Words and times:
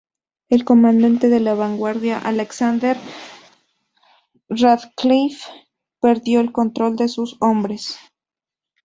El 0.49 0.65
comandante 0.65 1.29
de 1.29 1.39
la 1.39 1.53
vanguardia, 1.53 2.17
Alexander 2.17 2.97
Radcliffe, 4.49 5.47
perdió 5.99 6.39
el 6.39 6.51
control 6.51 6.95
de 6.95 7.07
sus 7.07 7.37
hombres. 7.39 7.99